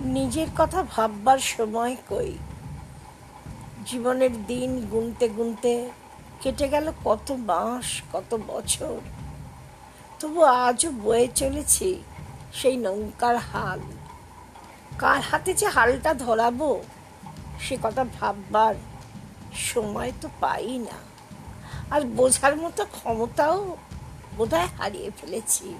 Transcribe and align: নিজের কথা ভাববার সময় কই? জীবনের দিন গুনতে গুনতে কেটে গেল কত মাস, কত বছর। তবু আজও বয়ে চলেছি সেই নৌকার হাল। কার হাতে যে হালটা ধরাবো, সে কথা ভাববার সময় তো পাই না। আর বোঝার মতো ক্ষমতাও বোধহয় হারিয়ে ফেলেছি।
নিজের 0.00 0.46
কথা 0.58 0.82
ভাববার 0.82 1.38
সময় 1.38 1.96
কই? 2.08 2.38
জীবনের 3.86 4.46
দিন 4.46 4.86
গুনতে 4.86 5.28
গুনতে 5.28 5.90
কেটে 6.40 6.68
গেল 6.68 6.92
কত 7.04 7.32
মাস, 7.32 8.02
কত 8.12 8.38
বছর। 8.46 9.00
তবু 10.20 10.42
আজও 10.42 10.90
বয়ে 10.90 11.28
চলেছি 11.34 12.02
সেই 12.52 12.76
নৌকার 12.76 13.36
হাল। 13.36 13.80
কার 14.98 15.20
হাতে 15.20 15.54
যে 15.54 15.66
হালটা 15.66 16.14
ধরাবো, 16.14 16.82
সে 17.60 17.76
কথা 17.82 18.04
ভাববার 18.20 18.74
সময় 19.54 20.12
তো 20.20 20.28
পাই 20.40 20.78
না। 20.78 20.98
আর 21.90 22.00
বোঝার 22.00 22.56
মতো 22.56 22.84
ক্ষমতাও 22.84 23.76
বোধহয় 24.36 24.68
হারিয়ে 24.78 25.10
ফেলেছি। 25.20 25.74